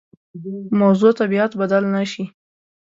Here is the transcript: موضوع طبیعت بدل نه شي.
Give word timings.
موضوع 0.81 1.11
طبیعت 1.21 1.51
بدل 1.61 1.83
نه 1.95 2.03
شي. 2.11 2.23